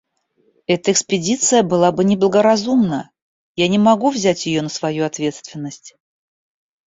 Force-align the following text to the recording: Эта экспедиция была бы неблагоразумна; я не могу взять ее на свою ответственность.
Эта 0.65 0.91
экспедиция 0.93 1.61
была 1.61 1.91
бы 1.91 2.03
неблагоразумна; 2.03 3.11
я 3.55 3.67
не 3.67 3.77
могу 3.77 4.09
взять 4.09 4.47
ее 4.47 4.63
на 4.63 4.69
свою 4.69 5.05
ответственность. 5.05 5.95